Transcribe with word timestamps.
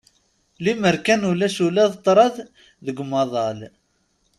Lemmer 0.63 0.97
kan 1.05 1.27
ulac 1.29 1.57
ula 1.67 1.85
d 1.91 1.93
ṭṭraḍ 1.99 2.35
deg 2.85 2.97
umaḍal. 3.03 3.59